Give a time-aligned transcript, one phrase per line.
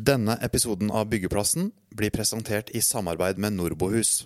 [0.00, 4.22] Denne episoden av Byggeplassen blir presentert i samarbeid med Norbohus.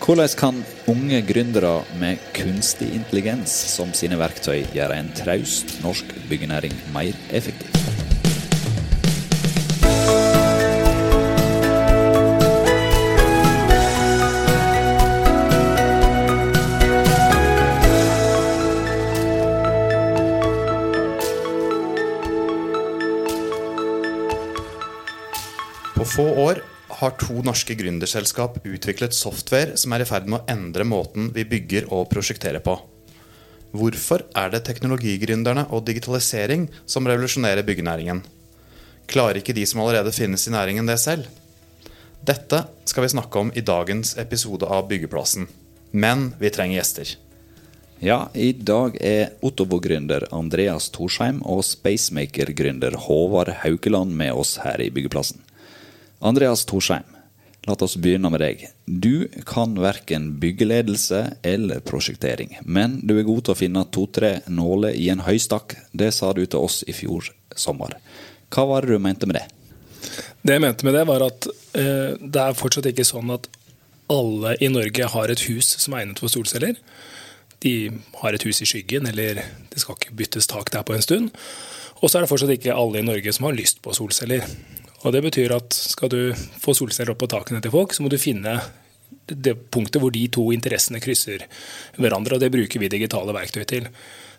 [0.00, 6.72] Hvordan kan unge gründere med kunstig intelligens som sine verktøy gjøre en traust norsk byggenæring
[6.96, 7.73] mer effektiv?
[27.04, 31.44] Har to norske gründerselskap utviklet software som er i ferd med å endre måten vi
[31.48, 32.78] bygger og prosjekterer på.
[33.74, 38.22] Hvorfor er det teknologigründerne og digitalisering som revolusjonerer byggenæringen?
[39.10, 41.26] Klarer ikke de som allerede finnes i næringen det selv?
[42.24, 45.48] Dette skal vi snakke om i dagens episode av Byggeplassen.
[45.92, 47.10] Men vi trenger gjester.
[48.00, 54.88] Ja, i dag er Ottobo-gründer Andreas Torsheim og Spacemaker-gründer Håvard Haukeland med oss her i
[54.94, 55.42] Byggeplassen.
[56.20, 57.06] Andreas Torsheim,
[57.66, 58.66] la oss begynne med deg.
[58.86, 64.96] Du kan verken byggeledelse eller prosjektering, men du er god til å finne to-tre nåler
[64.98, 65.76] i en høystakk.
[65.92, 67.96] Det sa du til oss i fjor sommer.
[68.54, 69.46] Hva var det du mente med det?
[70.44, 71.48] Det jeg mente med det, var at
[71.80, 73.48] eh, det er fortsatt ikke sånn at
[74.12, 76.76] alle i Norge har et hus som er egnet for solceller.
[77.64, 77.88] De
[78.20, 79.40] har et hus i skyggen, eller
[79.72, 81.32] det skal ikke byttes tak der på en stund.
[82.02, 84.44] Og så er det fortsatt ikke alle i Norge som har lyst på solceller.
[85.04, 88.08] Og Det betyr at skal du få solceller opp på takene til folk, så må
[88.12, 88.56] du finne
[89.28, 91.44] det punktet hvor de to interessene krysser
[91.96, 92.36] hverandre.
[92.36, 93.88] og Det bruker vi digitale verktøy til.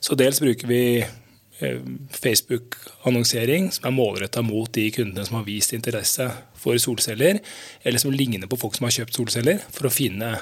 [0.02, 1.80] Så dels bruker vi eh,
[2.14, 6.28] Facebook-annonsering som er målretta mot de kundene som har vist interesse
[6.60, 7.40] for solceller,
[7.84, 10.34] eller som ligner på folk som har kjøpt solceller, for å finne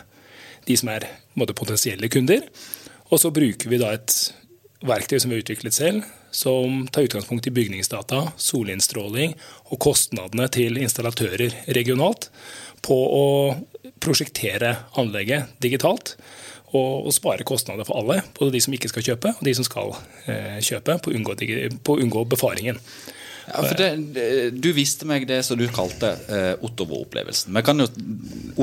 [0.68, 1.08] de som er
[1.56, 2.48] potensielle kunder.
[3.12, 4.34] Og så bruker vi da et
[4.88, 9.36] verktøy som vi har utviklet selv, som tar utgangspunkt i bygningsdata, solinnstråling
[9.72, 12.30] og kostnadene til installatører regionalt
[12.84, 13.26] på å
[14.04, 16.18] prosjektere anlegget digitalt.
[16.74, 19.66] Og, og spare kostnader for alle, både de som ikke skal kjøpe og de som
[19.68, 19.92] skal
[20.26, 21.36] eh, kjøpe, på å unngå,
[22.02, 22.80] unngå befaringen.
[23.46, 24.26] Ja, for det, det,
[24.64, 27.54] Du viste meg det som du kalte eh, Ottovo-opplevelsen.
[27.54, 27.88] Men kan jo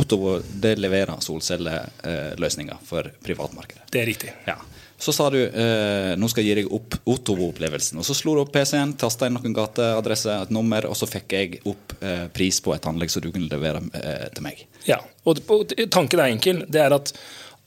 [0.01, 3.87] Ottovo det leverer solcelleløsninger for privatmarkedet?
[3.93, 4.35] Det er riktig.
[4.49, 4.59] Ja.
[5.01, 8.03] Så sa du eh, nå skal jeg gi deg opp Ottovo-opplevelsen.
[8.03, 11.37] Og Så slo du opp PC-en, tasta inn noen gateadresse, et nummer, og så fikk
[11.37, 14.61] jeg opp eh, pris på et anlegg som du kunne levere eh, til meg.
[14.85, 16.67] Ja, og, og Tanken er enkel.
[16.69, 17.15] Det er at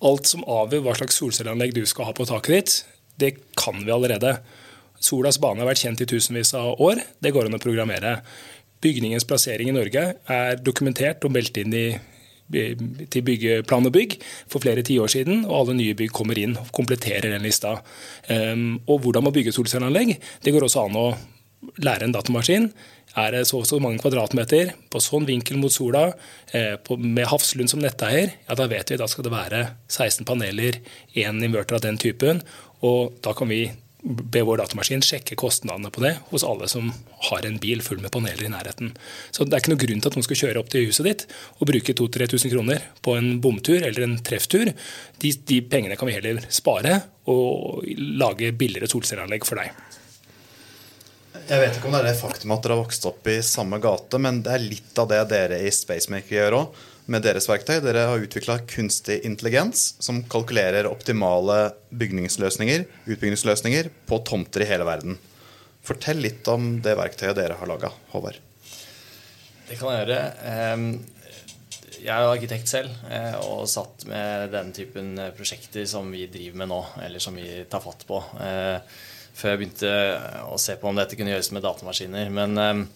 [0.03, 2.77] alt som avgjør hva slags solcelleanlegg du skal ha på taket ditt,
[3.23, 4.37] det kan vi allerede.
[5.03, 7.01] Solas bane har vært kjent i tusenvis av år.
[7.17, 8.19] Det går an å programmere.
[8.83, 11.87] Bygningens plassering i Norge er dokumentert og meldt inn i
[12.51, 14.17] til byggeplan og bygg
[14.51, 17.77] for flere tiår siden, og alle nye bygg kommer inn og kompletterer den lista.
[18.29, 21.07] Um, og hvordan man bygger solcelleanlegg, det går også an å
[21.83, 22.67] lære en datamaskin.
[23.19, 26.07] Er det så og så mange kvadratmeter på sånn vinkel mot sola,
[26.51, 30.79] eh, med Hafslund som netteier, ja da vet vi da skal det være 16 paneler,
[31.15, 32.41] én inverter av den typen.
[32.81, 33.71] Og da kan vi
[34.03, 36.89] be vår datamaskin sjekke kostnadene på det hos alle som
[37.29, 38.91] har en bil full med paneler i nærheten.
[39.31, 41.25] Så Det er ikke noe grunn til at noen skal kjøre opp til huset ditt
[41.59, 44.73] og bruke 2000-3000 kroner på en bomtur eller en trefftur.
[45.23, 46.99] De, de, pengene kan vi heller spare
[47.31, 47.87] og
[48.19, 49.71] lage billigere solcelleanlegg for deg.
[51.47, 53.79] Jeg vet ikke om det er det faktum at dere har vokst opp i samme
[53.83, 57.79] gate, men det er litt av det dere i Spacemaker gjør òg med deres verktøy.
[57.83, 65.17] Dere har utvikla kunstig intelligens som kalkulerer optimale bygningsløsninger, utbyggingsløsninger på tomter i hele verden.
[65.83, 68.39] Fortell litt om det verktøyet dere har laga, Håvard.
[69.67, 70.21] Det kan jeg gjøre.
[72.03, 76.71] Jeg er arkitekt selv eh, og satt med den typen prosjekter som vi driver med
[76.71, 78.19] nå, eller som vi tar fatt på.
[78.43, 78.75] Eh,
[79.33, 79.93] før jeg begynte
[80.51, 82.27] å se på om dette kunne gjøres med datamaskiner.
[82.33, 82.87] Men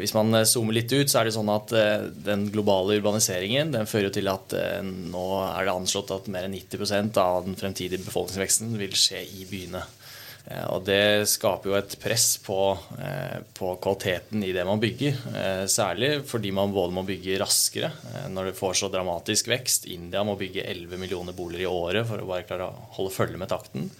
[0.00, 3.74] hvis man eh, zoomer litt ut, så er det sånn at eh, den globale urbaniseringen
[3.74, 8.04] den fører til at nå er det anslått at mer enn 90% av den fremtidige
[8.06, 9.84] befolkningsveksten vil skje i byene.
[10.72, 12.56] Og Det skaper jo et press på,
[13.54, 15.18] på, kvaliteten i det man bygger.
[15.70, 17.92] Særlig fordi man både må bygge raskere
[18.32, 19.84] når det får så dramatisk vekst.
[19.92, 23.38] India må bygge 11 millioner boliger i året for å bare klare å holde følge
[23.38, 23.92] med takten.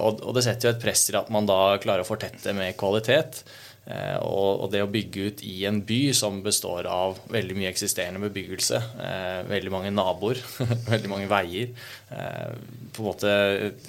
[0.00, 3.44] Og det setter jo et press til at man da klarer å fortette med kvalitet.
[3.82, 8.22] Eh, og, det å bygge ut i en by som består av veldig mye eksisterende
[8.22, 10.38] bebyggelse, eh, veldig mange naboer,
[10.92, 11.72] veldig mange veier
[12.14, 12.52] eh,
[12.94, 13.32] På en måte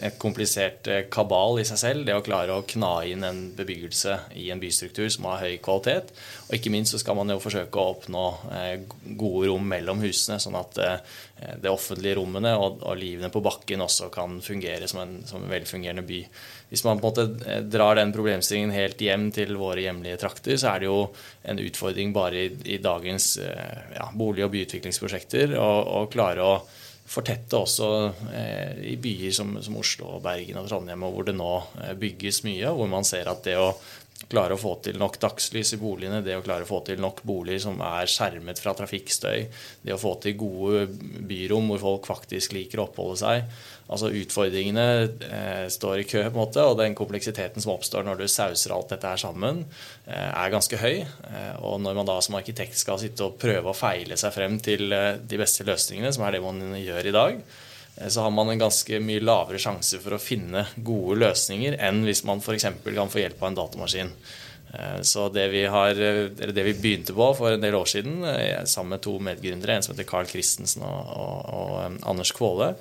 [0.02, 2.08] et komplisert kabal i seg selv.
[2.08, 6.10] Det å klare å kna inn en bebyggelse i en bystruktur som har høy kvalitet.
[6.48, 8.26] Og ikke minst så skal man jo forsøke å oppnå
[9.20, 10.80] gode rom mellom husene, sånn at
[11.60, 16.06] det offentlige rommene og, livene på bakken også kan fungere som en, som en velfungerende
[16.08, 16.22] by.
[16.74, 20.58] Hvis man på en måte eh, drar den problemstillingen helt hjem til våre hjemlige trakter,
[20.58, 21.02] så er det jo
[21.46, 26.56] en utfordring bare i, i dagens eh, ja, bolig- og byutviklingsprosjekter å klare å
[27.14, 27.90] fortette også
[28.34, 31.52] eh, i byer som, som, Oslo, Bergen og Trondheim, hvor det nå
[31.84, 33.74] eh, bygges mye, hvor man ser at det å
[34.32, 37.22] klare å få til nok dagslys i boligene, det å klare å få til nok
[37.28, 39.46] boliger som er skjermet fra trafikkstøy,
[39.84, 40.88] det å få til gode
[41.30, 43.48] byrom hvor folk faktisk liker å oppholde seg.
[43.94, 44.86] Altså Utfordringene
[45.28, 48.74] eh, står i kø, på en måte, og den kompleksiteten som oppstår når du sauser
[48.74, 49.66] alt dette her sammen,
[50.08, 51.04] eh, er ganske høy.
[51.04, 54.58] Eh, og når man da som arkitekt skal sitte og prøve å feile seg frem
[54.64, 57.44] til eh, de beste løsningene, som er det man gjør i dag,
[58.08, 62.24] så har man en ganske mye lavere sjanse for å finne gode løsninger enn hvis
[62.26, 62.66] man f.eks.
[62.84, 64.10] kan få hjelp av en datamaskin.
[64.74, 65.94] Eh, så det vi, har,
[66.54, 69.86] det vi, begynte på for en del år siden, eh, sammen med to medgründere, en
[69.86, 72.74] som heter Carl Christensen og, og, og Anders Kvåle,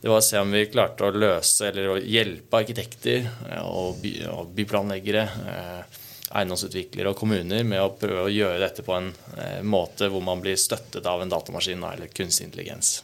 [0.00, 3.26] det var å se om vi klarte å løse eller å hjelpe arkitekter
[3.66, 5.26] og, by, og byplanleggere,
[6.30, 9.10] eiendomsutviklere og kommuner med å prøve å gjøre dette på en
[9.66, 13.00] måte hvor man blir støttet av en datamaskin eller kunstig intelligens.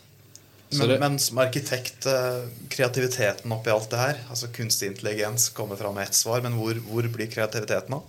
[0.68, 5.78] Men, det, men, som arkitekt, eh, kreativiteten oppi alt det her altså Kunstig intelligens kommer
[5.78, 8.02] fram med ett svar, men hvor, hvor blir kreativiteten av?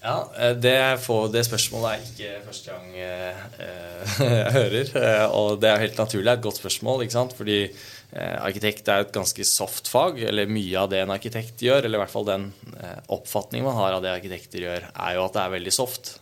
[0.00, 3.42] Ja, eh, det, får, det, spørsmålet er ikke første gang eh,
[4.40, 4.94] jeg hører.
[5.36, 6.24] Og det er helt naturlig.
[6.24, 7.04] Det er et godt spørsmål.
[7.04, 7.36] ikke sant?
[7.38, 7.58] Fordi
[8.12, 10.18] arkitekt er et ganske soft fag.
[10.32, 12.48] Eller mye av det en arkitekt gjør, eller i hvert fall den
[13.14, 16.16] oppfatningen man har av det arkitekter gjør, er jo at det er veldig soft.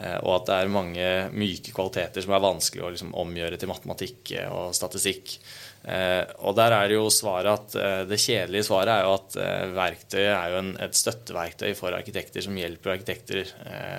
[0.00, 3.70] Eh, og at det er mange myke kvaliteter som er vanskelig å liksom omgjøre til
[3.70, 5.36] matematikk eh, og statistikk.
[5.84, 9.36] Eh, og der er det jo svaret at Det kjedelige svaret er jo at
[9.76, 13.50] verktøyet er jo en, et støtteverktøy for arkitekter som hjelper arkitekter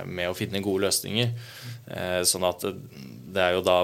[0.09, 1.31] med å finne gode løsninger.
[2.25, 2.65] Sånn at
[3.35, 3.77] det er jo da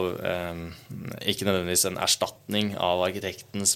[1.27, 3.75] ikke nødvendigvis en erstatning av arkitektens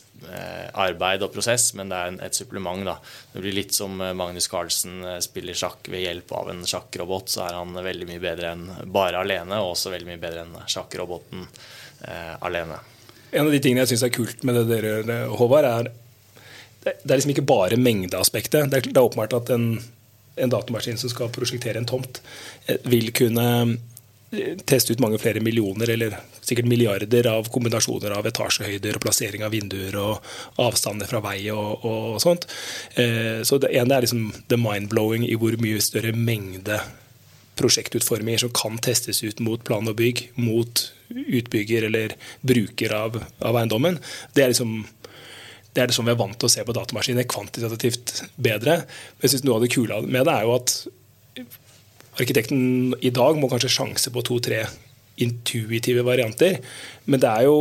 [0.73, 2.81] arbeid og prosess, men det er en, et supplement.
[2.87, 2.95] da.
[3.33, 7.29] Det blir litt som Magnus Carlsen spiller sjakk ved hjelp av en sjakkrobot.
[7.35, 10.57] Så er han veldig mye bedre enn bare alene, og også veldig mye bedre enn
[10.71, 11.45] sjakkroboten
[12.45, 12.79] alene.
[13.35, 15.93] En av de tingene jeg syns er kult med det dere Håvard, er
[16.85, 18.69] det er liksom ikke bare mengdeaspektet.
[18.69, 19.67] Det er, det er åpenbart at en,
[20.37, 22.21] en, datamaskin som skal prosjektere en tomt,
[22.67, 23.73] eh, vil kunne eh,
[24.65, 29.53] teste ut mange flere millioner, eller sikkert milliarder av kombinasjoner av etasjehøyder og plassering av
[29.53, 32.47] vinduer og avstander fra vei og, og sånt.
[32.99, 36.81] Eh, så det ene er liksom the mind-blowing i hvor mye større mengde
[37.55, 43.61] prosjektutforminger som kan testes ut mot plan og bygg, mot utbygger eller bruker av, av
[43.61, 44.01] eiendommen.
[44.35, 44.81] Det er liksom
[45.75, 48.77] det er det som vi er vant til å se på datamaskiner, kvantitativt bedre.
[48.85, 50.75] Men jeg synes Noe av det kule med det er jo at
[52.15, 54.63] arkitekten i dag må kanskje sjanse på to-tre
[55.23, 56.59] intuitive varianter.
[57.05, 57.57] Men det er jo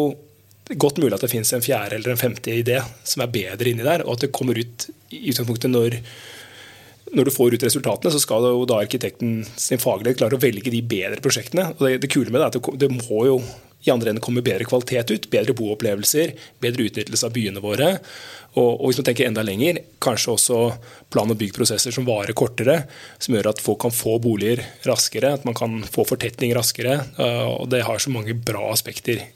[0.80, 3.84] godt mulig at det finnes en fjerde eller en femte idé som er bedre inni
[3.84, 6.00] der, og at det kommer ut i utgangspunktet når
[7.14, 10.72] når du får ut resultatene, så skal jo da arkitekten sin faglighet klare å velge
[10.72, 11.68] de bedre prosjektene.
[11.76, 13.36] Og det, det kule med det er at det, det må jo
[13.84, 16.32] i andre enden kommer bedre kvalitet ut, bedre boopplevelser,
[16.62, 17.90] bedre utnyttelse av byene våre.
[18.54, 20.58] Og, og, hvis man tenker enda lenger, kanskje også
[21.12, 22.84] plan- og byggprosesser som varer kortere,
[23.18, 27.00] som gjør at folk kan få boliger raskere, at man kan få fortetning raskere.
[27.18, 29.26] og Det har så mange bra aspekter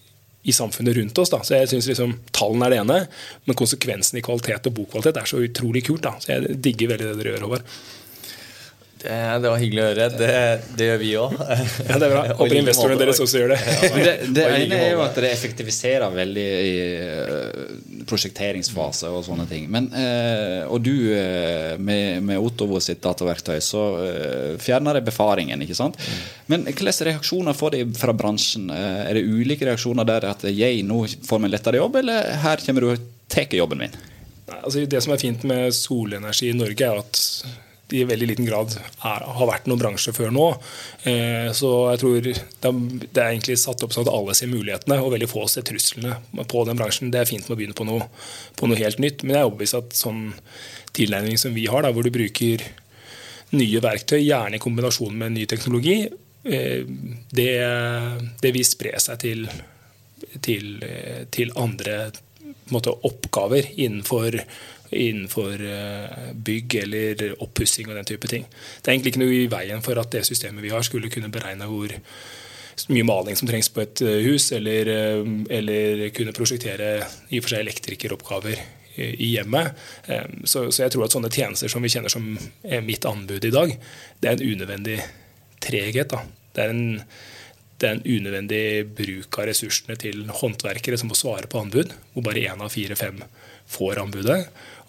[0.48, 1.30] i samfunnet rundt oss.
[1.34, 1.42] Da.
[1.44, 2.98] Så jeg synes liksom, Tallene er det ene,
[3.44, 6.06] men konsekvensen i kvalitet og bokvalitet er så utrolig kult.
[6.06, 6.14] Da.
[6.22, 7.72] Så jeg digger veldig det dere gjør, Håvard.
[8.98, 10.06] Det, det, var hyggelig å høre.
[10.18, 10.30] Det,
[10.78, 11.34] det gjør vi òg.
[11.88, 12.22] Ja, det er bra.
[12.40, 13.58] Håper investorene deres også gjør det.
[13.68, 19.46] Ja, det, det ene er jo at det effektiviserer veldig i uh, prosjekteringsfase og sånne
[19.50, 19.68] ting.
[19.70, 20.94] Men, uh, og du
[21.78, 23.84] med, med Ottovo sitt dataverktøy, så
[24.62, 25.98] fjerner det befaringen, ikke sant?
[25.98, 26.26] Mm.
[26.52, 28.68] Men hvilke reaksjoner får de fra bransjen?
[28.72, 32.84] er det ulike reaksjoner der at jeg nå får meg lettere jobb, eller her kommer
[32.84, 33.96] du og tar jobben min?
[34.58, 37.22] Altså, det som er fint med solenergi i Norge, er at
[37.92, 40.46] i veldig liten grad er, har vært noen bransje før nå.
[41.08, 42.34] Eh, så jeg tror det
[42.68, 46.18] er, egentlig satt opp sånn at alle ser mulighetene, og veldig få ser truslene
[46.50, 47.12] på den bransjen.
[47.14, 48.10] Det er fint med å begynne på noe,
[48.58, 49.24] på noe helt nytt.
[49.24, 50.22] Men jeg er overbevist at sånn
[50.96, 52.64] tilnærming som vi har, da, hvor du bruker
[53.56, 55.98] nye verktøy, gjerne i kombinasjon med ny teknologi,
[56.44, 56.84] eh,
[57.32, 57.50] det,
[58.42, 59.46] det, vil spre seg til,
[60.44, 60.74] til,
[61.32, 62.10] til andre
[62.72, 64.36] måte, oppgaver innenfor
[64.90, 68.46] innenfor eh, bygg eller oppussing og den type ting.
[68.48, 71.32] Det er egentlig ikke noe i veien for at det systemet vi har, skulle kunne
[71.32, 71.94] beregne hvor
[72.94, 74.92] mye maling som trengs på et eh, hus, eller,
[75.50, 76.92] eller kunne prosjektere
[77.28, 78.66] i og for seg elektrikeroppgaver
[78.98, 79.76] i hjemmet.
[80.42, 82.32] Så, så, jeg tror at sånne tjenester som vi kjenner som
[82.82, 83.70] mitt anbud i dag,
[84.18, 84.96] det er en unødvendig
[85.62, 86.10] treghet.
[86.10, 86.24] Da.
[86.56, 86.82] Det er en
[87.78, 88.62] det er en unødvendig
[88.98, 93.20] bruk av ressursene til håndverkere som må svare på anbud, hvor bare én av fire-fem
[93.70, 94.40] får anbudet.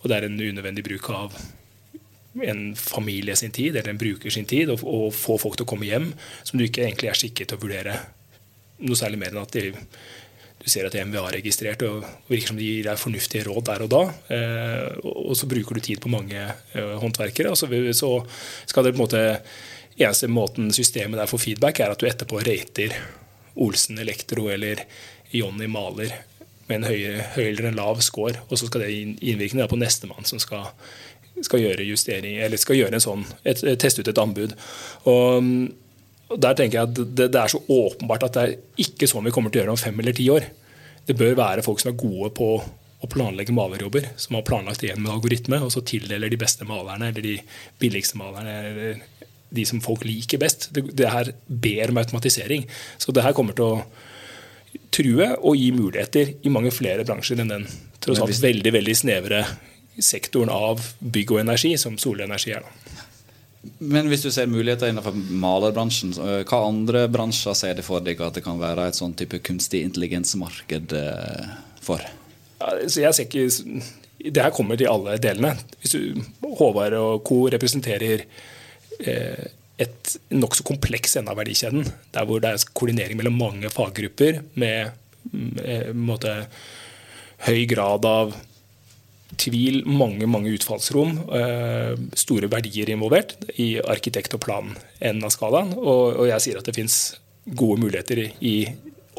[0.01, 1.36] Og det er en unødvendig bruk av
[2.46, 5.89] en familie sin tid eller en bruker sin tid, og få folk til å komme
[5.89, 6.12] hjem
[6.44, 7.98] som du ikke egentlig er skikket til å vurdere
[8.79, 9.72] noe særlig mer enn at de,
[10.60, 13.84] du ser at de er MVA-registrert og virker som de gir deg fornuftige råd der
[13.86, 14.03] og da.
[14.36, 17.51] Eh, og så bruker du tid på mange eh, håndverkere.
[17.51, 18.12] og så, så
[18.70, 19.25] skal det på en måte
[20.00, 22.94] Eneste måten systemet der får feedback, er at du etterpå rater
[23.60, 24.86] Olsen Elektro eller
[25.36, 26.13] Jonny Maler
[26.70, 28.40] med en høyere, eller en lav score.
[28.48, 30.70] Og så skal det innvirke på nestemann som skal,
[31.42, 34.56] skal, gjøre justering, eller skal gjøre en sånn, et, teste ut et anbud.
[35.10, 35.54] Og,
[36.30, 39.26] og Der tenker jeg at det, det, er så åpenbart at det er ikke sånn
[39.26, 40.46] vi kommer til å gjøre om fem eller ti år.
[41.10, 42.52] Det bør være folk som er gode på
[43.00, 47.10] å planlegge malerjobber, som har planlagt igjen med algoritme, og så tildeler de beste malerne
[47.10, 47.38] eller de
[47.80, 49.00] billigste malerne eller
[49.56, 50.70] de som folk liker best.
[50.76, 52.68] Det her ber om automatisering.
[53.02, 53.84] Så det her kommer til å
[54.93, 57.67] true og gi muligheter i mange flere bransjer enn den
[58.01, 59.43] tross alt veldig veldig snevre
[60.00, 62.63] sektoren av bygg og energi, som solenergi er.
[62.63, 63.72] da.
[63.84, 66.13] Men hvis du ser muligheter innenfor malerbransjen,
[66.48, 69.81] hva andre bransjer ser det for deg at det kan være et sånn type kunstig
[69.89, 71.50] intelligensmarked eh,
[71.84, 72.05] for?
[72.60, 73.50] Ja, jeg ser ikke
[74.19, 75.58] Det her kommer til alle delene.
[75.84, 76.24] Hvis du,
[76.60, 77.43] Håvard og co.
[77.51, 78.24] representerer
[79.00, 79.46] Eh,
[79.79, 81.88] et nokså kompleks ende av verdikjeden.
[82.13, 84.91] Der hvor det er koordinering mellom mange faggrupper med,
[85.31, 86.36] med eh, måte,
[87.48, 88.36] høy grad av
[89.39, 95.75] tvil, mange mange utfallsrom, eh, store verdier involvert i arkitekt- og plan-enden av skalaen.
[95.77, 97.00] Og, jeg sier at det fins
[97.45, 98.67] gode muligheter i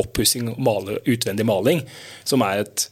[0.01, 1.83] oppussing og utvendig maling,
[2.25, 2.89] som er et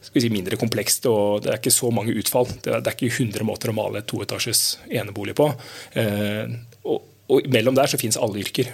[0.00, 2.48] si, mindre komplekst, og det er ikke så mange utfall.
[2.62, 5.50] Det er, ikke 100 måter å male et toetasjes enebolig på.
[7.30, 8.70] Eh, og, mellom der så finnes alle yrker.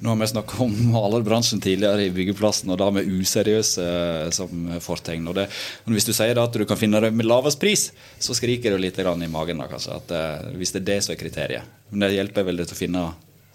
[0.00, 4.68] Nå har vi snakket om malerbransjen tidligere i byggeplassen, og da med useriøse eh, som
[4.84, 5.26] fortegn.
[5.28, 5.48] Og det,
[5.88, 8.98] hvis du sier at du kan finne det med lavest pris, så skriker du litt
[8.98, 9.58] i magen.
[9.58, 11.80] Da, kanskje, at, uh, hvis det er det som er kriteriet.
[11.90, 13.06] Men det hjelper vel det til å finne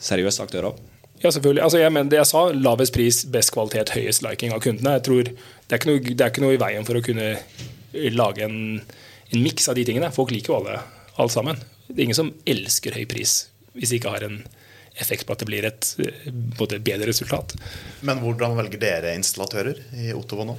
[0.03, 0.81] seriøse aktører?
[1.21, 1.63] Ja, selvfølgelig.
[1.63, 4.97] Altså, jeg, mener, det jeg sa, lavest pris, best kvalitet, høyest liking av kundene.
[4.97, 5.37] Jeg tror det
[5.69, 7.29] er, ikke noe, det er ikke noe i veien for å kunne
[8.11, 8.59] lage en,
[9.31, 10.11] en miks av de tingene.
[10.11, 10.81] Folk liker jo alle,
[11.23, 11.63] alt sammen.
[11.87, 13.43] Det er ingen som elsker høy pris
[13.77, 14.43] hvis vi ikke har en
[15.01, 15.89] effekt på at det blir et
[16.59, 17.55] både bedre resultat.
[18.05, 20.57] Men hvordan velger dere installatører i Ottovo nå?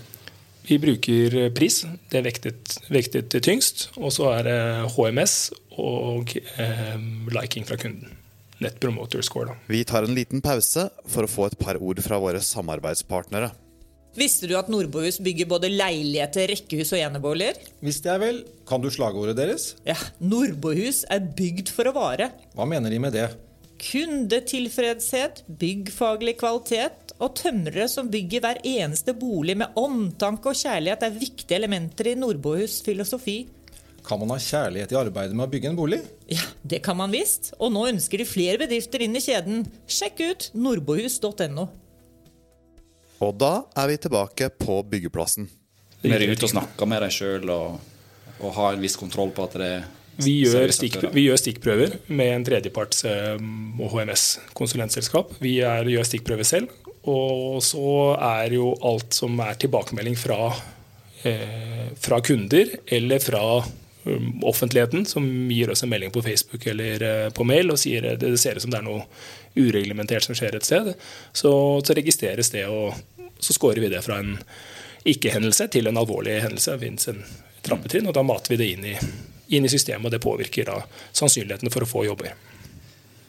[0.64, 1.83] Vi bruker pris.
[2.09, 3.90] Det er vektet, vektet tyngst.
[4.00, 4.61] Og så er det
[4.94, 5.37] HMS
[5.76, 6.97] og eh,
[7.37, 8.16] liking fra kunden.
[8.64, 9.50] Net Promoter Score.
[9.50, 9.59] Da.
[9.68, 13.50] Vi tar en liten pause for å få et par ord fra våre samarbeidspartnere.
[14.14, 17.59] Visste du at Nordbohus bygger både leiligheter, rekkehus og eneboliger?
[17.83, 18.37] Visste jeg vel.
[18.68, 19.73] Kan du slagordet deres?
[19.87, 22.30] Ja, Nordbohus er bygd for å vare.
[22.54, 23.26] Hva mener de med det?
[23.85, 31.18] Kundetilfredshet, byggfaglig kvalitet og tømrere som bygger hver eneste bolig med omtanke og kjærlighet, er
[31.18, 33.40] viktige elementer i Nordbohus filosofi.
[34.04, 36.02] Kan man ha kjærlighet i arbeidet med å bygge en bolig?
[36.30, 37.54] Ja, det kan man visst.
[37.59, 39.64] Og nå ønsker de flere bedrifter inn i kjeden.
[39.90, 41.71] Sjekk ut nordbohus.no.
[43.25, 45.49] Og da er vi tilbake på byggeplassen.
[46.04, 47.78] Mer ut og snakke med deg sjøl og,
[48.40, 51.97] og, ha en viss kontroll på at det er vi gjør, stikk, vi gjør stikkprøver
[52.14, 53.40] med en tredjeparts eh,
[53.83, 55.33] HMS-konsulentselskap.
[55.43, 56.71] Vi er, gjør stikkprøver selv.
[57.11, 60.52] Og så er jo alt som er tilbakemelding fra,
[61.26, 63.43] eh, fra kunder eller fra
[64.07, 68.04] Um, offentligheten, som gir oss en melding på Facebook eller eh, på mail og sier
[68.11, 69.07] at det ser ut som det er noe
[69.57, 70.90] ureglementert som skjer et sted,
[71.33, 72.93] så, så registreres det, og
[73.45, 74.39] så scorer vi det fra en
[75.05, 76.75] ikke-hendelse til en alvorlig hendelse.
[76.75, 77.23] Det finnes en
[77.65, 78.97] trappetrinn, og da mater vi det inn i,
[79.57, 80.81] inn i systemet, og det påvirker da
[81.13, 82.35] sannsynligheten for å få jobber.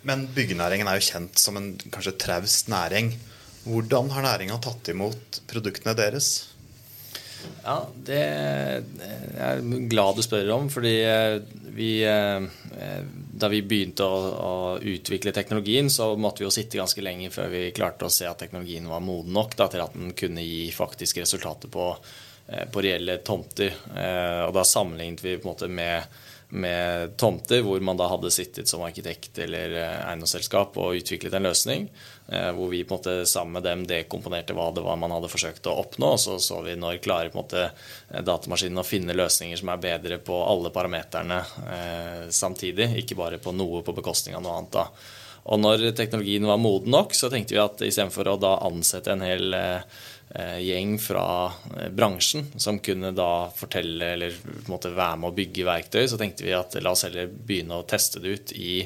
[0.05, 3.15] Men byggenæringen er jo kjent som en kanskje traust næring.
[3.65, 6.35] Hvordan har næringa tatt imot produktene deres?
[7.65, 8.83] Ja, det er
[9.37, 10.69] jeg glad du spør om.
[10.73, 11.39] Fordi eh,
[11.75, 12.45] vi, eh,
[13.35, 17.49] da vi begynte å, å, utvikle teknologien, så måtte vi jo sitte ganske lenge før
[17.51, 20.69] vi klarte å se at teknologien var moden nok da, til at den kunne gi
[20.71, 23.75] faktiske resultater på eh, på reelle tomter.
[23.91, 26.07] Eh, og da sammenlignet vi på en måte med,
[26.49, 31.47] med tomter hvor man da hadde sittet som arkitekt eller eh, eiendomsselskap og utviklet en
[31.47, 31.87] løsning.
[32.27, 35.29] Eh, hvor vi på en måte sammen med dem dekomponerte hva det var man hadde
[35.29, 36.13] forsøkt å oppnå.
[36.15, 39.73] Og så så vi når klarer på en måte eh, datamaskinen å finne løsninger som
[39.73, 41.41] er bedre på alle parameterne
[41.75, 44.73] eh, samtidig, ikke bare på noe på bekostning av noe annet.
[44.79, 44.89] da.
[45.45, 49.21] Og når teknologien var moden nok, så tenkte vi at istedenfor å da ansette en
[49.21, 51.25] hel eh, gjeng fra
[51.75, 56.07] eh, bransjen som kunne da fortelle eller på en måte være med å bygge verktøy,
[56.09, 58.79] så tenkte vi at la oss heller begynne å teste det ut i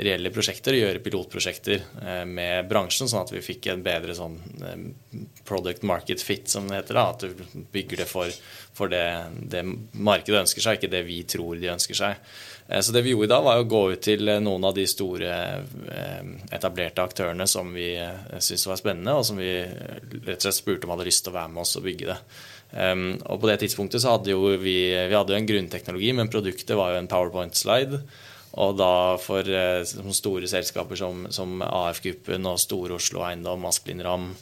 [0.00, 4.40] reelle prosjekter, gjøre pilotprosjekter eh, med bransjen, sånn at vi fikk en bedre sånn
[5.46, 6.98] product market fit, som det heter.
[6.98, 8.34] da, At du bygger det for,
[8.74, 9.06] for det,
[9.50, 9.62] det
[9.94, 12.18] markedet ønsker seg, ikke det vi tror de ønsker seg.
[12.70, 14.86] Eh, så det vi gjorde da, var å gå ut til eh, noen av de
[14.88, 15.34] store
[15.90, 17.92] eh, etablerte aktørene som vi
[18.38, 21.38] syntes var spennende, og som vi rett og slett spurte om hadde lyst til å
[21.40, 22.18] være med oss og bygge det.
[22.80, 26.30] Ehm, og på det tidspunktet så hadde jo vi, vi hadde jo en grunnteknologi, men
[26.30, 28.04] produktet var jo en powerpoint-slide.
[28.60, 29.46] Og da for
[30.14, 34.32] store selskaper som, som AF-gruppen og Store Oslo Eiendom, Asplin Ram,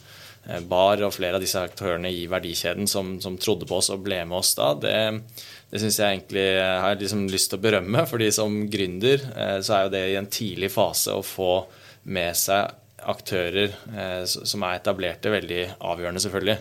[0.68, 4.22] Bar og flere av disse aktørene i verdikjeden som, som trodde på oss og ble
[4.24, 4.96] med oss da, det
[5.68, 8.04] det syns jeg egentlig jeg har liksom lyst til å berømme.
[8.08, 11.66] fordi som gründer eh, så er jo det i en tidlig fase å få
[12.08, 12.72] med seg
[13.08, 16.56] aktører eh, som er etablerte, veldig avgjørende, selvfølgelig.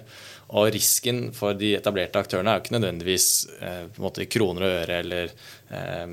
[0.56, 3.28] Og risken for de etablerte aktørene er jo ikke nødvendigvis
[3.60, 5.34] eh, kroner og øre eller,
[5.76, 6.06] eh,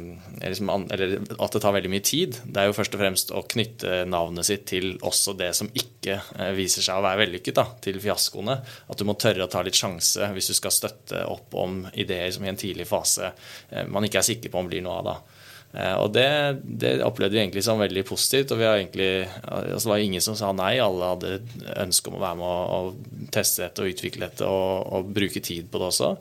[0.43, 2.41] liksom, eller, at det tar veldig mye tid.
[2.43, 6.19] Det er jo først og fremst å knytte navnet sitt til også det som ikke
[6.19, 8.59] eh, viser seg å være vellykket, da, til fiaskoene.
[8.91, 12.35] At du må tørre å ta litt sjanse hvis du skal støtte opp om ideer
[12.35, 13.31] som i en tidlig fase
[13.71, 15.13] eh, man ikke er sikker på om blir noe av.
[15.13, 15.34] da.
[15.75, 16.29] Eh, og det,
[16.63, 18.55] det, opplevde vi egentlig som veldig positivt.
[18.55, 20.77] og egentlig, altså Det var ingen som sa nei.
[20.83, 21.37] Alle hadde
[21.83, 25.71] ønske om å være med og, teste dette og utvikle dette og, og, bruke tid
[25.71, 26.13] på det også.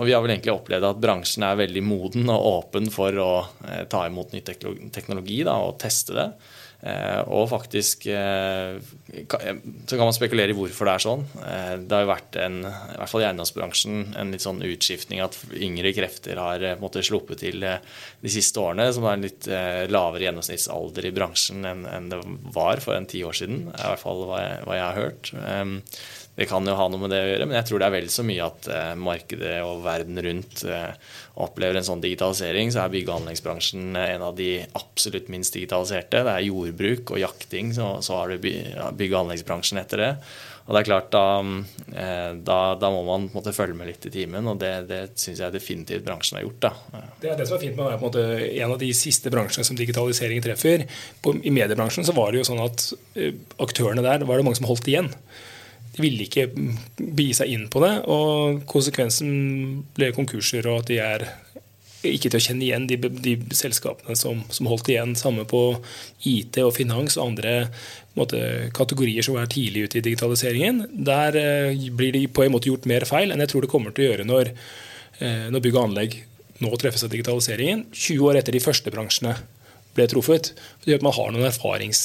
[0.00, 3.30] Og vi har vel egentlig opplevd at bransjen er veldig moden og åpen for å
[3.68, 6.30] eh, ta imot ny teknologi da, og teste det.
[6.80, 11.24] Eh, og faktisk eh, så kan man spekulere i hvorfor det er sånn.
[11.44, 15.20] Eh, det har jo vært en, i hvert fall i eiendomsbransjen en litt sånn utskiftning
[15.24, 19.50] at yngre krefter har måttet sluppet til de siste årene, som er en litt
[19.92, 22.22] lavere gjennomsnittsalder i bransjen enn det
[22.54, 23.66] var for en ti år siden.
[23.68, 25.32] i hvert fall hva jeg, hva jeg har hørt.
[26.38, 28.06] Det kan jo ha noe med det å gjøre, men jeg tror det er vel
[28.12, 30.92] så mye at eh, markedet og verden rundt eh,
[31.42, 32.70] opplever en sånn digitalisering.
[32.72, 36.22] Så er bygge- og anleggsbransjen en av de absolutt minst digitaliserte.
[36.24, 40.14] Det er jordbruk og jakting, så, så har du bygge- og anleggsbransjen etter det.
[40.70, 41.24] Og det er klart, Da,
[41.98, 45.42] eh, da, da må man måte, følge med litt i timen, og det, det syns
[45.42, 46.70] jeg definitivt bransjen har gjort.
[46.70, 47.04] da.
[47.20, 48.24] Det er det som er fint med å være en, måte,
[48.62, 50.86] en av de siste bransjene som digitalisering treffer.
[51.20, 52.92] På, I mediebransjen så var det jo sånn at
[53.60, 55.10] aktørene der var det mange som holdt igjen.
[55.96, 56.48] De ville ikke
[56.96, 59.32] begi seg inn på det, og konsekvensen
[59.96, 61.26] ble konkurser og at de er
[62.06, 65.12] ikke til å kjenne igjen de, de selskapene som, som, holdt igjen.
[65.18, 65.60] Samme på
[66.28, 67.54] IT og finans og andre
[68.16, 68.40] måte,
[68.76, 70.86] kategorier som er tidlig ute i digitaliseringen.
[71.06, 73.94] Der eh, blir det på en måte gjort mer feil enn jeg tror det kommer
[73.94, 74.52] til å gjøre når,
[75.20, 76.18] eh, når bygg og anlegg
[76.60, 79.36] nå treffes av digitaliseringen, 20 år etter de første bransjene
[79.96, 80.52] ble truffet.
[80.80, 82.02] Det gjør at man har noen erfarings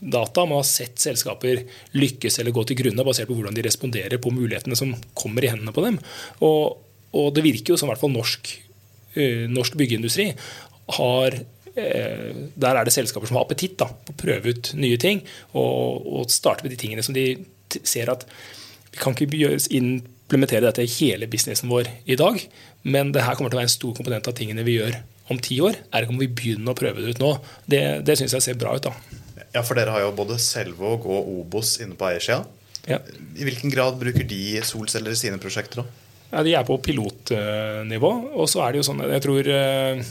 [0.00, 0.44] data.
[0.44, 1.62] Man har sett selskaper
[1.96, 5.50] lykkes eller gå til grunne basert på hvordan de responderer på mulighetene som kommer i
[5.52, 5.98] hendene på dem.
[6.44, 6.78] Og,
[7.16, 8.52] og det virker jo som i hvert fall norsk,
[9.18, 10.30] uh, norsk byggeindustri
[10.96, 15.24] har uh, Der er det selskaper som har appetitt på å prøve ut nye ting
[15.52, 17.32] og, og starte med de tingene som de
[17.82, 18.24] ser at
[18.92, 19.26] vi kan ikke
[19.76, 22.38] implementere dette i hele businessen vår i dag,
[22.88, 24.96] men det her kommer til å være en stor komponent av tingene vi gjør
[25.28, 25.76] om ti år.
[25.92, 27.34] Er det om vi begynner å prøve det ut nå?
[27.68, 28.88] Det, det syns jeg ser bra ut.
[28.88, 29.25] da.
[29.52, 32.44] Ja, for dere har jo både Selvåg og Obos inne på eiersida.
[32.86, 33.00] Ja.
[33.36, 35.82] I hvilken grad bruker de solceller i sine prosjekter?
[35.82, 36.04] da?
[36.30, 38.12] Ja, De er på pilotnivå.
[38.34, 40.02] Og så er det jo sånn Jeg tror eh,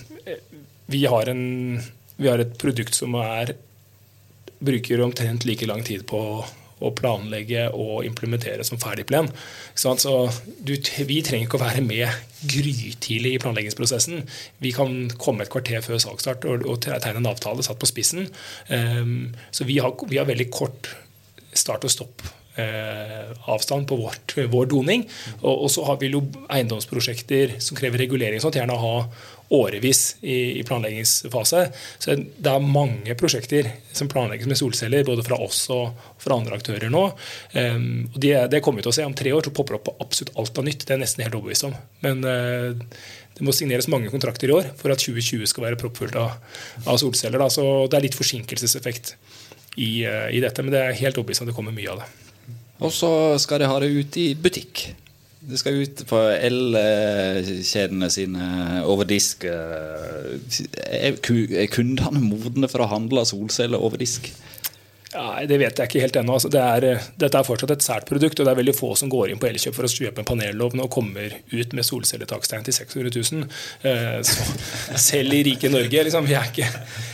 [0.91, 1.81] vi har, en,
[2.17, 3.55] vi har et produkt som er
[4.65, 6.19] bruker omtrent like lang tid på
[6.83, 9.29] å planlegge og implementere som ferdig plen.
[9.79, 9.95] Så
[10.59, 10.75] du,
[11.07, 12.09] vi trenger ikke å være med
[12.51, 14.25] grytidlig i planleggingsprosessen.
[14.63, 18.27] Vi kan komme et kvarter før salgsstart og, og tegne en avtale satt på spissen.
[18.69, 20.91] Um, så vi har, vi har, veldig kort
[21.55, 22.25] start og stopp.
[22.55, 25.01] Eh, avstand på vårt, vår doning.
[25.41, 28.39] Og, og så har vi jo eiendomsprosjekter som krever regulering.
[28.39, 28.93] sånn at gjerne ha
[29.49, 31.65] årevis i, i, planleggingsfase.
[31.99, 36.57] Så det er mange prosjekter som planlegges med solceller, både fra oss og fra andre
[36.57, 37.03] aktører nå.
[37.53, 39.05] Um, og det, det, kommer vi til å se.
[39.05, 40.81] Om tre år så popper det opp på absolutt alt av nytt.
[40.81, 41.77] Det er jeg nesten helt overbevist om.
[42.05, 42.97] Men uh,
[43.37, 46.37] det må signeres mange kontrakter i år for at 2020 skal være proppfullt av,
[46.85, 47.41] av, solceller.
[47.41, 47.51] Da.
[47.53, 49.15] Så det er litt forsinkelseseffekt
[49.77, 52.11] i, uh, i dette, men det er helt overbevist om det kommer mye av det.
[52.83, 54.89] Og så skal de ha det ut i butikk.
[55.45, 58.45] Det skal ut på el-kjedene sine
[58.89, 59.45] over disk.
[59.45, 64.31] Er kundene modne for å handle solceller over disk?
[65.15, 66.35] Nei, Det vet jeg ikke helt ennå.
[66.35, 69.11] Altså, det er, dette er fortsatt et sært produkt, og det er veldig få som
[69.11, 72.75] går inn på Elkjøp for å kjøpe en panelovn og kommer ut med solcelletakstein til
[72.75, 73.45] 600 000.
[73.87, 74.19] Eh,
[74.99, 76.69] selv i rike Norge, liksom, vi er ikke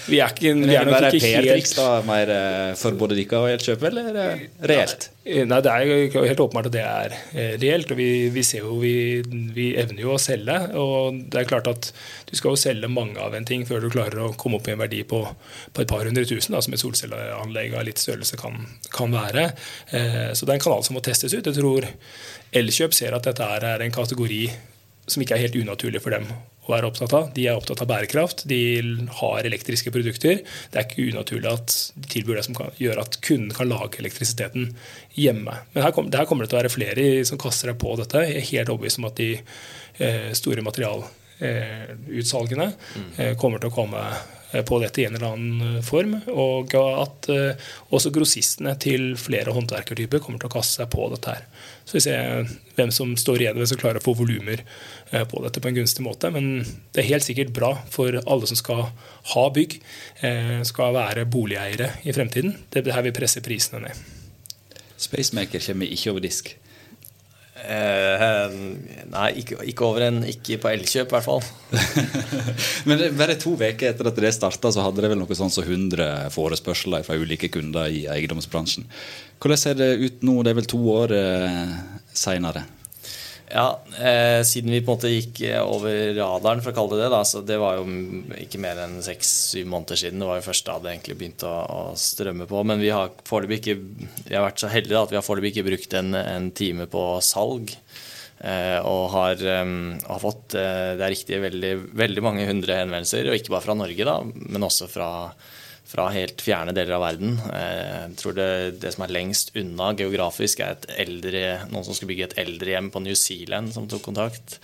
[0.07, 3.49] Vi er, ikke, vi er nok ikke helt da, mer eh, for både dere og
[3.51, 4.39] Elkjøp, eller er
[4.71, 5.07] reelt?
[5.21, 7.91] Nei, Det er helt åpenbart at det er eh, reelt.
[7.93, 8.93] og Vi, vi ser jo, vi,
[9.53, 10.55] vi evner jo å selge.
[10.81, 11.91] og det er klart at
[12.29, 14.73] Du skal jo selge mange av en ting før du klarer å komme opp i
[14.73, 15.21] en verdi på,
[15.73, 18.57] på et par hundre tusen, da, som et solcelleanlegg av litt størrelse kan,
[18.93, 19.51] kan være.
[19.93, 21.45] Eh, Så det er en kanal som må testes ut.
[21.45, 21.85] Jeg tror
[22.51, 24.41] Elkjøp ser at dette er en kategori
[25.07, 26.27] som ikke er helt unaturlig for dem
[26.65, 27.25] å være opptatt av.
[27.35, 28.61] De er opptatt av bærekraft, de
[29.19, 30.35] har elektriske produkter.
[30.71, 33.99] Det er ikke unaturlig at de tilbyr det som kan gjøre at kunden kan lage
[34.01, 34.63] elektrisiteten
[35.17, 35.53] hjemme.
[35.73, 38.19] Men her, kom, her kommer det til å være flere som kaster seg på dette.
[38.27, 42.67] Jeg er helt overbevist om at de eh, store materialutsalgene
[43.17, 44.01] eh, kommer til å komme
[44.67, 50.21] på dette i en eller annen form, og at eh, også grossistene til flere håndverkertyper
[50.23, 51.45] kommer til å kaste seg på dette her.
[51.87, 55.43] Så vi ser hvem som står igjen, hvem som klarer å få volumer eh, på
[55.45, 56.31] dette på en gunstig måte.
[56.33, 58.87] Men det er helt sikkert bra for alle som skal
[59.33, 59.77] ha bygg,
[60.27, 62.57] eh, skal være boligeiere i fremtiden.
[62.69, 64.03] Det er her vi presser prisene ned.
[65.01, 66.53] Spacemaker kommer ikke over disk.
[67.61, 68.53] Eh,
[69.11, 71.43] nei, ikke, ikke over en Ikke på Elkjøp, i hvert fall.
[72.89, 75.67] Men bare to uker etter at det starta, så hadde det vel noe sånn som
[75.67, 78.87] 100 forespørsler fra ulike kunder i eiendomsbransjen.
[79.41, 80.39] Hvordan ser det ut nå?
[80.41, 81.75] Det er vel to år eh,
[82.17, 82.65] seinere.
[83.51, 87.01] Ja, eh, siden vi på en måte gikk eh, over radaren, for å kalle det
[87.03, 87.83] det, da, så det var jo
[88.39, 90.23] ikke mer enn seks-syv måneder siden.
[90.23, 92.61] Det var jo først da det egentlig begynte å, å strømme på.
[92.67, 93.75] Men vi har foreløpig ikke
[94.29, 96.87] Vi har vært så heldige da, at vi har foreløpig ikke brukt en, en time
[96.91, 97.75] på salg.
[98.41, 99.73] Eh, og har, eh,
[100.07, 103.29] har fått, eh, det er riktig, veldig, veldig mange hundre henvendelser.
[103.29, 105.09] Og ikke bare fra Norge, da, men også fra
[105.91, 107.35] fra helt fjerne deler av verden.
[107.51, 108.47] Jeg tror det,
[108.83, 113.03] det som er lengst unna geografisk, er eldre, noen som skulle bygge et eldrehjem på
[113.03, 114.57] New Zealand, som tok kontakt.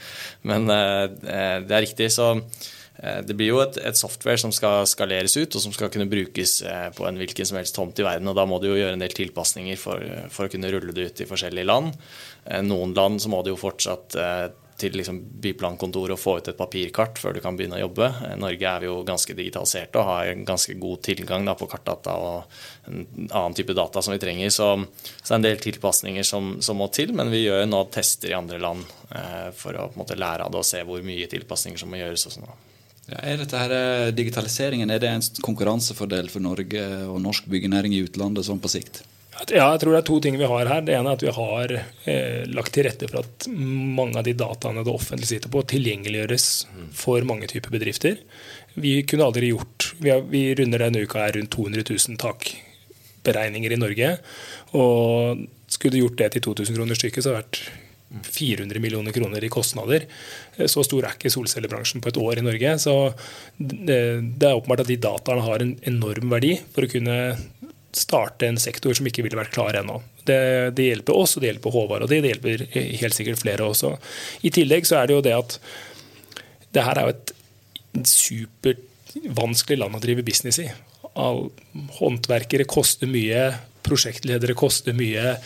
[0.47, 2.33] Men det er riktig, så
[2.97, 6.61] det blir jo et, et, software som skal skaleres ut, og som skal kunne brukes
[6.97, 8.31] på en hvilken som helst tomt i verden.
[8.31, 10.01] og Da må du jo gjøre en del tilpasninger for,
[10.33, 11.91] for å kunne rulle det ut i forskjellige land.
[12.65, 14.17] Noen land så må du jo fortsatt
[14.77, 18.11] til liksom byplankontoret og få ut et papirkart før du kan begynne å jobbe.
[18.29, 22.13] I Norge er vi jo ganske digitaliserte og har ganske god tilgang da, på kartdata
[22.21, 22.59] og
[22.91, 24.53] en annen type data som vi trenger.
[24.53, 24.69] Så,
[25.17, 28.31] så det er en del tilpasninger som, som, må til, men vi gjør nå tester
[28.31, 31.81] i andre land eh, for å måte lære av det og se hvor mye tilpasninger
[31.81, 32.29] som må gjøres.
[32.29, 32.55] og sånn.
[33.07, 38.03] Ja, er dette her Digitaliseringen er det en konkurransefordel for Norge og norsk byggenæring i
[38.05, 39.01] utlandet sånn på sikt?
[39.45, 40.81] Ja, jeg tror det er to ting vi har her.
[40.85, 41.73] Det ene er at vi har
[42.09, 46.47] eh, lagt til rette for at mange av de dataene det offentlige sitter på, tilgjengeliggjøres
[46.97, 48.17] for mange typer bedrifter.
[48.77, 53.73] Vi kunne aldri gjort Vi, har, vi runder denne uka her rundt 200 000 takberegninger
[53.73, 54.13] i Norge.
[54.77, 59.11] Og skulle du gjort det til 2000 kroner stykket, så hadde det vært 400 millioner
[59.11, 60.05] kroner i kostnader.
[60.65, 62.77] Så stor er ikke solcellebransjen på et år i Norge.
[62.79, 62.93] Så
[63.59, 63.97] det
[64.47, 67.17] er åpenbart at de dataene har en enorm verdi for å kunne
[67.97, 69.99] starte en sektor som ikke ville vært klar ennå.
[70.27, 70.39] Det,
[70.77, 72.65] det, hjelper oss, og det hjelper Håvard, og det, det hjelper
[73.01, 73.95] helt sikkert flere også.
[74.47, 75.57] I tillegg så er det jo det at
[76.75, 77.33] det her er jo et
[78.11, 80.67] supervanskelig land å drive business i.
[81.17, 81.47] All,
[81.97, 83.47] håndverkere koster mye,
[83.87, 85.37] prosjektledere koster mye,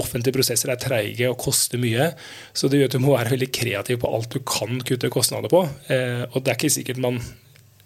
[0.00, 2.10] offentlige prosesser er treige og koster mye.
[2.56, 5.52] Så det gjør at du må være veldig kreativ på alt du kan kutte kostnader
[5.52, 5.62] på.
[5.92, 7.22] Eh, og det er ikke sikkert man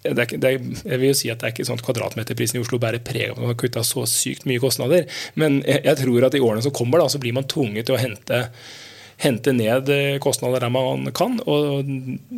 [0.03, 2.59] det er, det er, jeg vil jo si at det er ikke sånn at Kvadratmeterprisen
[2.59, 5.09] i Oslo bærer preg av at man har kutta så sykt mye kostnader.
[5.39, 7.97] Men jeg, jeg, tror at i årene som kommer, da, så blir man tvunget til
[7.97, 8.39] å hente,
[9.19, 9.91] hente ned
[10.23, 11.37] kostnader der man kan.
[11.43, 11.91] Og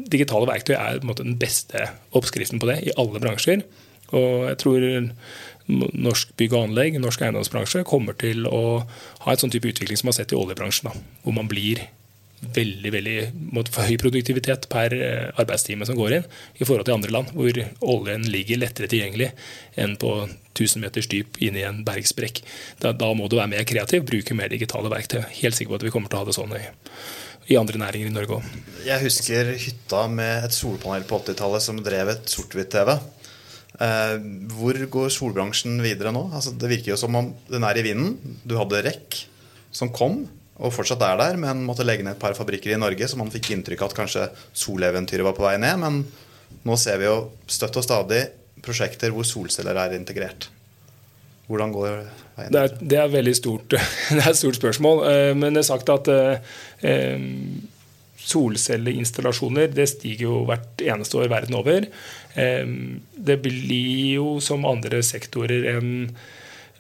[0.10, 1.86] digitale verktøy er måte, den beste
[2.18, 3.62] oppskriften på det i alle bransjer.
[4.12, 4.90] Og jeg tror
[5.70, 8.82] norsk bygg og anlegg, norsk eiendomsbransje, kommer til å
[9.22, 10.90] ha et sånn type utvikling som man har sett i oljebransjen.
[10.90, 11.86] Da, hvor man blir
[12.42, 13.16] veldig veldig
[13.70, 14.94] for høy produktivitet per
[15.40, 17.60] arbeidstime som går inn, i forhold til andre land, hvor
[17.94, 19.30] oljen ligger lettere tilgjengelig
[19.80, 22.42] enn på 1000 meters dyp inni en bergsprekk.
[22.82, 25.22] Da, da, må du være mer kreativ, bruke mer digitale verktøy.
[25.42, 26.66] Helt sikker på at vi kommer til å ha det sånn i,
[27.54, 28.60] i andre næringer i Norge òg.
[28.88, 32.96] Jeg husker hytta med et solpanel på 80-tallet som drev et sort-hvitt-TV.
[33.82, 34.18] Eh,
[34.58, 36.28] hvor går solbransjen videre nå?
[36.36, 38.38] Altså, det virker jo som om den er i vinden.
[38.44, 39.26] Du hadde REC
[39.72, 40.26] som kom
[40.62, 43.32] og fortsatt er der, men måtte legge ned et par fabrikker i Norge, så man
[43.34, 45.82] fikk inntrykk av at kanskje soleventyret var på vei ned.
[45.82, 46.02] Men
[46.68, 47.18] nå ser vi jo
[47.50, 48.24] støtt og stadig
[48.62, 50.52] prosjekter hvor solceller er integrert.
[51.50, 51.90] Hvordan går
[52.38, 52.54] veien?
[52.54, 53.74] Det er, det er, veldig stort,
[54.16, 55.06] det er et stort spørsmål.
[55.10, 57.32] Eh, men det er sagt at eh,
[58.32, 61.90] solcelleinstallasjoner det stiger jo hvert eneste år verden over.
[62.38, 62.76] Eh,
[63.18, 65.92] det blir jo som andre sektorer en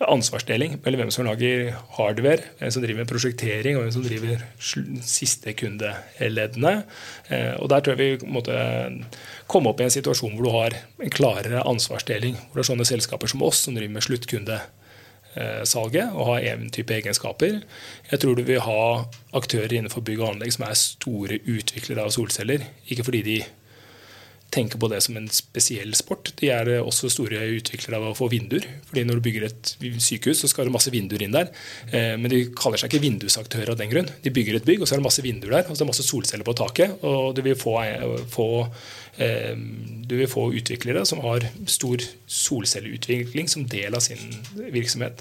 [0.10, 4.38] ansvarsdeling mellom hvem som lager hardware, hvem som driver prosjektering og hvem som driver
[5.06, 6.74] siste kundeleddene.
[7.30, 8.56] Eh, og Der tror jeg vi måtte
[9.52, 12.36] komme opp i en situasjon hvor du har en klarere ansvarsdeling.
[12.50, 16.92] Hvor det er sånne selskaper som oss som driver med sluttkundesalget og har en type
[16.98, 17.54] egenskaper.
[18.12, 18.84] Jeg tror du vil ha
[19.38, 22.60] aktører innenfor bygg og anlegg som er store utviklere av solceller.
[22.90, 23.40] Ikke fordi de
[24.52, 26.34] tenker på det som en spesiell sport.
[26.40, 28.68] De er også store utviklere av å få vinduer.
[28.88, 31.52] fordi Når du bygger et sykehus, så skal det masse vinduer inn der.
[31.92, 34.10] Eh, men de kaller seg ikke vindusaktører av den grunn.
[34.24, 35.70] De bygger et bygg, og så er det masse vinduer der.
[35.70, 37.04] og så er det masse solceller på taket.
[37.04, 37.78] og du vil få,
[38.30, 44.32] få eh, du vil få utviklere som har stor solcelleutvikling som del av sin
[44.72, 45.20] virksomhet.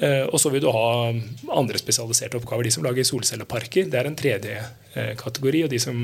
[0.00, 1.12] Eh, og så vil du ha
[1.52, 2.64] andre spesialiserte oppgaver.
[2.64, 5.64] De som lager solcelleparker, det er en tredje eh, kategori.
[5.66, 5.98] Og de som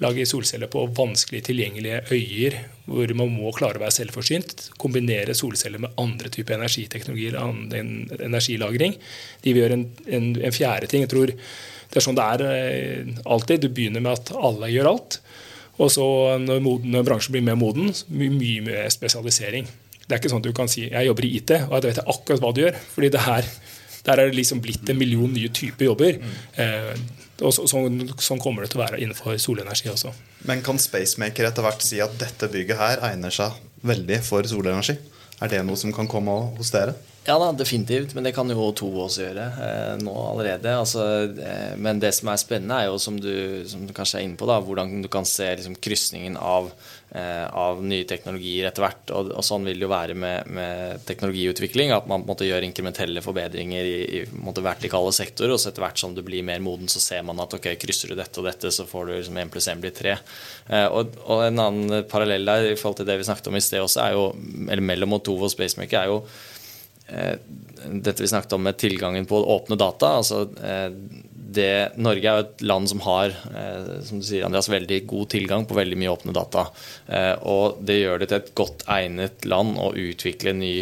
[0.00, 5.84] lager solceller på vanskelig tilgjengelige øyer, hvor man må klare å være selvforsynt, kombinere solceller
[5.84, 7.36] med andre typer energiteknologier,
[8.24, 8.96] energilagring,
[9.44, 11.04] de vil gjøre en, en, en fjerde ting.
[11.04, 13.66] Jeg tror det er sånn det er eh, alltid.
[13.66, 15.20] Du begynner med at alle gjør alt.
[15.76, 16.06] Og så
[16.40, 19.68] når, moden, når bransjen blir mer moden, mye, mye mer spesialisering.
[20.06, 22.04] Det er ikke sånn at du kan si jeg jobber i IT, og jeg vet
[22.04, 22.78] akkurat hva du gjør.
[22.94, 23.48] fordi det her,
[24.06, 26.20] der er det liksom blitt en million nye typer jobber.
[26.62, 26.92] Eh,
[27.42, 30.14] og så, sånn, sånn, kommer det til å være innenfor solenergi også.
[30.48, 34.96] Men kan Spacemaker etter hvert si at dette bygget her egner seg veldig for solenergi?
[35.42, 36.94] Er det noe som kan komme hos dere?
[37.26, 38.14] Ja da, definitivt.
[38.14, 40.76] Men det kan jo to også gjøre eh, nå allerede.
[40.78, 44.28] Altså, eh, men det som er spennende, er jo som du, som du kanskje er
[44.28, 46.70] inne på, da, hvordan du kan se liksom, krysningen av,
[47.10, 49.10] eh, av, nye teknologier etter hvert.
[49.10, 51.90] Og, og, sånn vil det jo være med, med teknologiutvikling.
[51.98, 55.56] At man måtte gjøre inkrementelle forbedringer i, i måte, vertikale sektorer.
[55.56, 58.14] Og så etter hvert som du blir mer moden, så ser man at ok, krysser
[58.14, 60.14] du dette og dette, så får du liksom 1 pluss 1 blir 3.
[60.70, 63.66] Eh, og, og, en annen parallell der i forhold til det vi snakket om i
[63.72, 64.28] sted også, er jo,
[64.68, 66.20] eller mellom Otovo og Spacemaker, er jo
[67.06, 70.16] dette vi snakket om med tilgangen på åpne data.
[70.16, 70.90] altså eh,
[71.56, 75.28] det, Norge er jo et land som har eh, som du sier, Andreas, veldig god
[75.30, 76.66] tilgang på veldig mye åpne data.
[77.46, 80.72] og Det gjør det til et godt egnet land å utvikle ny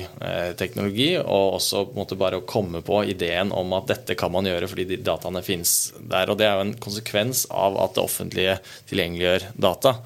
[0.59, 1.11] teknologi.
[1.21, 4.89] Og også måtte bare å komme på ideen om at dette kan man gjøre fordi
[4.89, 6.33] de dataene finnes der.
[6.33, 8.57] og Det er jo en konsekvens av at det offentlige
[8.91, 9.99] tilgjengeliggjør data.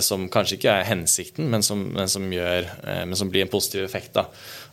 [0.00, 2.72] som kanskje ikke er hensikten, men som, men som, gjør,
[3.04, 4.16] men som blir en positiv effekt.
[4.16, 4.26] da.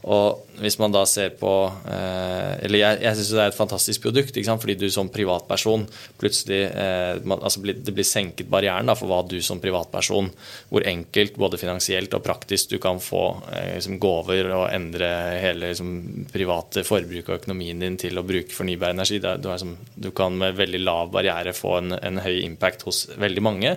[0.06, 1.52] Og hvis man da ser på
[1.90, 5.86] eh, Eller jeg, jeg syns det er et fantastisk produkt, fordi du som privatperson
[6.20, 10.30] plutselig eh, altså Det blir senket barrieren for hva du som privatperson
[10.70, 15.10] Hvor enkelt, både finansielt og praktisk, du kan få eh, liksom, gaver og endre
[15.42, 19.18] hele liksom, private forbruk og økonomien din til å bruke fornybar energi.
[19.24, 23.44] Du, liksom, du, kan med veldig lav barriere få en, en høy impact hos veldig
[23.44, 23.74] mange.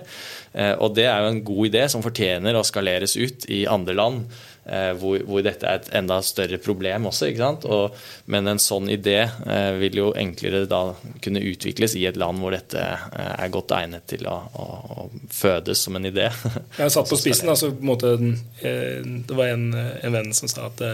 [0.81, 4.39] Og det er jo en god idé som fortjener å skaleres ut i andre land.
[4.69, 7.29] Eh, hvor, hvor, dette er et enda større problem også.
[7.29, 7.65] ikke sant?
[7.65, 7.95] Og,
[8.29, 10.83] men en sånn idé eh, vil jo enklere da
[11.23, 15.07] kunne utvikles i et land hvor dette eh, er godt egnet til å, å, å
[15.33, 16.29] fødes som en idé.
[16.77, 17.49] Jeg satt på spissen.
[17.49, 18.13] altså på en måte,
[18.61, 20.85] Det var en, en venn som sa at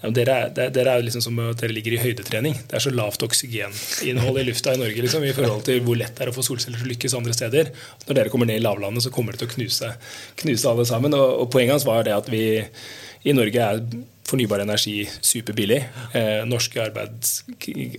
[0.00, 2.56] ja, dere, er, dere er liksom som dere ligger i høydetrening.
[2.70, 6.14] Det er så lavt oksygeninnhold i lufta i Norge liksom, i forhold til hvor lett
[6.16, 7.72] det er å få solceller til å lykkes andre steder.
[8.06, 9.92] Når dere kommer ned i lavlandet, så kommer det til å knuse,
[10.40, 11.16] knuse alle sammen.
[11.18, 12.44] Og, og Poenget hans var det at vi
[13.28, 13.82] i Norge er
[14.30, 15.80] fornybar energi superbillig.
[16.16, 17.40] Eh, norsk, arbeids,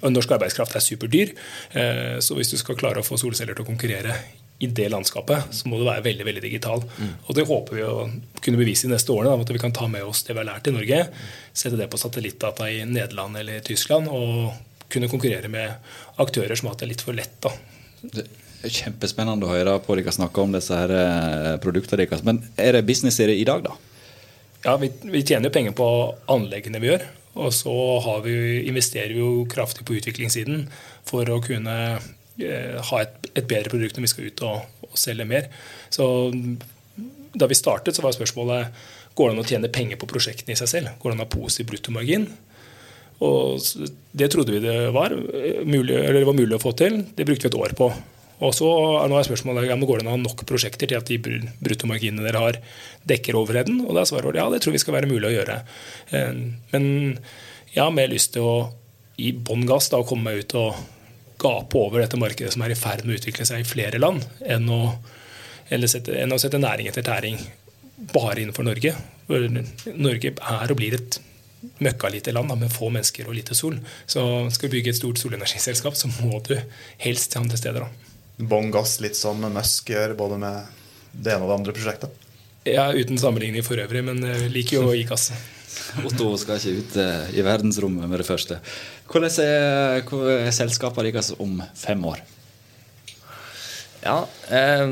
[0.02, 1.34] norsk arbeidskraft er superdyr.
[1.78, 4.16] Eh, så hvis du skal klare å få solceller til å konkurrere
[4.62, 6.84] i det landskapet, så må du være veldig veldig digital.
[6.86, 7.14] Mm.
[7.26, 7.96] Og Det håper vi å
[8.42, 9.34] kunne bevise de neste årene.
[9.34, 11.00] Da, at vi kan ta med oss det vi har lært i Norge,
[11.50, 14.54] sette det på satellittdata i Nederland eller Tyskland, og
[14.92, 15.74] kunne konkurrere med
[16.22, 17.40] aktører som har hatt det litt for lett.
[17.42, 17.54] da.
[18.02, 18.28] Det
[18.62, 22.22] er Kjempespennende å høre på dere snakke om disse her eh, produktene deres.
[22.28, 23.74] Men er det business i det i dag, da?
[24.62, 25.90] Ja, vi, vi tjener jo penger på
[26.30, 27.08] anleggene vi gjør.
[27.42, 27.74] Og så
[28.26, 28.36] vi,
[28.68, 30.66] investerer vi jo kraftig på utviklingssiden
[31.08, 31.78] for å kunne
[32.40, 35.50] ha et, et, bedre produkt når vi skal ut og, og, selge mer.
[35.94, 36.06] Så
[37.32, 38.72] Da vi startet, så var spørsmålet
[39.16, 40.96] går det an å tjene penger på prosjektene i seg selv.
[41.00, 42.26] Går det an å ha positiv bruttomargin?
[43.22, 43.62] Og
[44.12, 47.04] Det trodde vi det var eh, mulig, det var mulig å få til.
[47.16, 47.92] Det brukte vi et år på.
[48.42, 48.68] Og så
[49.06, 51.20] nå er spørsmålet ja, går det an å ha nok prosjekter til at de
[51.62, 52.58] bruttomarginene dere har,
[53.08, 53.84] dekker overheden.
[53.86, 55.60] Og da svarer ja, det tror vi skal være mulig å gjøre.
[56.18, 56.32] Eh,
[56.74, 56.88] men
[57.72, 58.56] jeg har mer lyst til å
[59.22, 60.82] gi bånn gass og komme meg ut og
[61.42, 64.26] gape over dette markedet som er i ferd med å utvikle seg i flere land,
[64.46, 64.84] enn å,
[65.88, 67.40] sette, enn å sette næring etter tæring
[68.14, 68.94] bare innenfor Norge.
[69.28, 69.52] For
[69.98, 71.20] Norge er og blir et
[71.82, 73.78] møkkalite land da, med få mennesker og lite sol.
[74.10, 74.24] Så
[74.54, 76.56] skal du bygge et stort solenergiselskap, så må du
[77.04, 77.86] helst til andre steder.
[77.86, 78.12] da.
[78.42, 80.78] Bånn gass, litt som Musk gjør både med
[81.12, 82.28] det ene og det andre prosjektet.
[82.66, 85.32] Ja, Uten sammenligning for øvrig, men jeg liker jo å gi gass.
[86.08, 88.60] Otto skal ikke ut eh, i verdensrommet med det første.
[89.12, 92.22] Hvordan er, selskapet deres om fem år?
[94.02, 94.88] Ja, eh,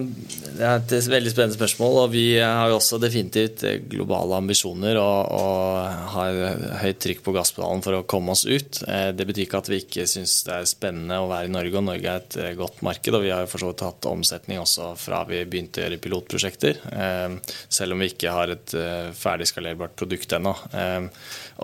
[0.54, 1.96] det er et veldig spennende spørsmål.
[2.04, 6.38] Og vi har jo også definitivt eh, globale ambisjoner og, og har
[6.84, 8.84] høyt trykk på gasspedalen for å komme oss ut.
[8.86, 11.74] Eh, det betyr ikke at vi ikke syns det er spennende å være i Norge,
[11.82, 13.18] og Norge er et godt marked.
[13.18, 16.80] Og vi har for så vidt hatt omsetning også fra vi begynte å gjøre pilotprosjekter,
[17.70, 18.74] selv om vi ikke har et
[19.18, 20.54] ferdig skalerbart produkt ennå.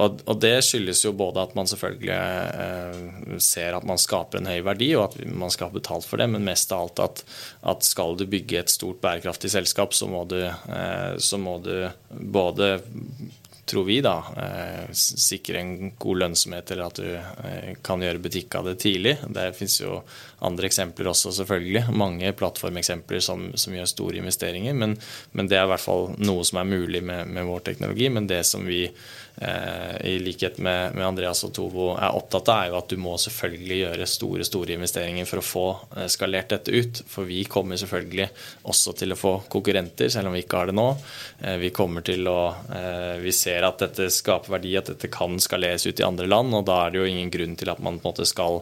[0.02, 4.92] Og, det skyldes jo både at man selvfølgelig ser at man skaper en høy verdi,
[4.98, 7.24] og at man skal ha betalt for det, men mest av alt at,
[7.66, 11.90] at skal du bygge et stort bærekraftig selskap, så må du, eh, så må du
[12.10, 12.76] både
[13.66, 18.56] tror vi, da, eh, sikre en god lønnsomhet, eller at du eh, kan gjøre butikk
[18.60, 19.16] av det tidlig.
[19.26, 20.02] Det fins jo
[20.46, 21.86] andre eksempler også, selvfølgelig.
[21.98, 24.78] Mange plattformeksempler som, som gjør store investeringer.
[24.78, 24.98] Men,
[25.34, 28.10] men, det er i hvert fall noe som er mulig med, med vår teknologi.
[28.14, 28.86] Men det som vi
[29.38, 32.96] Eh, i likhet med, med, Andreas og Tovo er opptatt av, er jo at du
[33.04, 35.64] må selvfølgelig gjøre store store investeringer for å få
[35.98, 37.02] eh, skalert dette ut.
[37.12, 38.30] For vi kommer selvfølgelig
[38.72, 40.88] også til å få konkurrenter, selv om vi ikke har det nå.
[41.42, 42.38] Eh, vi kommer til å
[43.26, 46.54] Vi ser at dette skaper verdi, at dette kan skaleres ut i andre land.
[46.56, 48.62] Og da er det jo ingen grunn til at man på en måte skal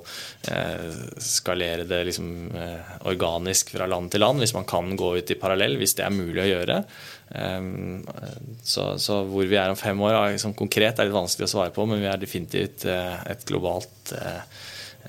[1.22, 2.28] skalere det liksom
[3.10, 6.14] organisk fra land til land, hvis man kan gå ut i parallell, hvis det er
[6.14, 6.78] mulig å gjøre.
[7.34, 8.06] Ehm,
[8.64, 11.74] så, så, hvor vi er om fem år, liksom, konkret er litt vanskelig å svare
[11.74, 14.42] på, men vi er definitivt eh, et globalt eh,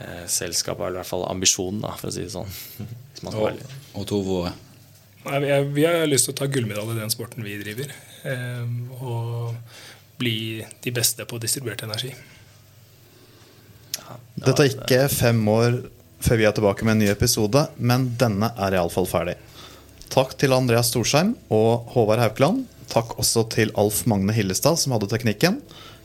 [0.00, 2.54] eh, selskap, eller i hvert fall ambisjonen, da, for å si det sånn.
[3.34, 4.44] og, og Tovo?
[5.24, 7.92] Nei, vi, er, har lyst til å ta gullmedalje i den sporten vi driver.
[8.28, 9.56] Ehm, og
[10.20, 12.12] bli de beste på distribuert energi.
[14.34, 15.78] Dette er ikke fem år
[16.24, 19.36] før vi er tilbake med en ny episode, men denne er iallfall ferdig.
[20.12, 22.64] Takk til Andreas Storsheim og Håvard Haukeland.
[22.92, 25.60] Takk også til Alf Magne Hillestad, som hadde teknikken.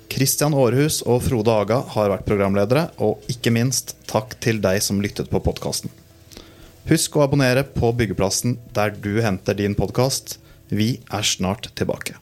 [0.10, 2.88] Kristian Aarhus og Frode Aga har vært programledere.
[2.98, 5.94] Og ikke minst takk til deg som lyttet på podkasten.
[6.90, 10.40] Husk å abonnere på Byggeplassen der du henter din podkast.
[10.74, 12.18] Vi er snart tilbake.